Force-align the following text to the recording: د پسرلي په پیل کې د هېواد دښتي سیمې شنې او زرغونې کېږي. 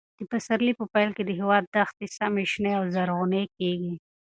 د 0.17 0.21
پسرلي 0.31 0.73
په 0.79 0.85
پیل 0.93 1.09
کې 1.15 1.23
د 1.25 1.31
هېواد 1.39 1.63
دښتي 1.75 2.07
سیمې 2.17 2.43
شنې 2.51 2.71
او 2.79 2.83
زرغونې 2.95 3.43
کېږي. 3.57 3.93